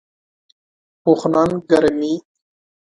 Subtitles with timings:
[1.01, 2.13] پوخ نان ګرم وي